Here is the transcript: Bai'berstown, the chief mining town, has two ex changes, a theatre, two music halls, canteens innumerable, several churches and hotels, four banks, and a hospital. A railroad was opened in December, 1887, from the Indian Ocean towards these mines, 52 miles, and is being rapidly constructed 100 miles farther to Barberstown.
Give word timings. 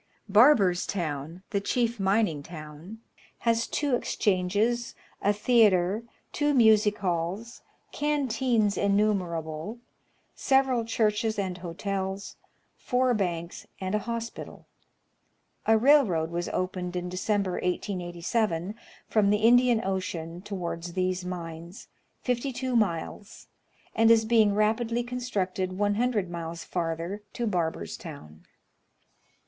Bai'berstown, 0.27 1.43
the 1.51 1.61
chief 1.61 1.99
mining 1.99 2.41
town, 2.41 3.01
has 3.41 3.67
two 3.67 3.95
ex 3.95 4.15
changes, 4.15 4.95
a 5.21 5.31
theatre, 5.31 6.01
two 6.33 6.55
music 6.55 6.97
halls, 6.97 7.61
canteens 7.91 8.79
innumerable, 8.79 9.77
several 10.33 10.85
churches 10.85 11.37
and 11.37 11.59
hotels, 11.59 12.35
four 12.79 13.13
banks, 13.13 13.67
and 13.79 13.93
a 13.93 13.99
hospital. 13.99 14.65
A 15.67 15.77
railroad 15.77 16.31
was 16.31 16.49
opened 16.49 16.95
in 16.95 17.07
December, 17.07 17.51
1887, 17.61 18.73
from 19.07 19.29
the 19.29 19.37
Indian 19.37 19.83
Ocean 19.85 20.41
towards 20.41 20.93
these 20.93 21.23
mines, 21.23 21.89
52 22.23 22.75
miles, 22.75 23.49
and 23.93 24.09
is 24.09 24.25
being 24.25 24.55
rapidly 24.55 25.03
constructed 25.03 25.73
100 25.77 26.27
miles 26.27 26.63
farther 26.63 27.21
to 27.33 27.45
Barberstown. 27.45 28.47